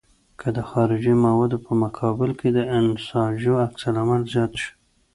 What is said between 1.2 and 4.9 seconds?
موادو په مقابل کې د انساجو عکس العمل زیات شي.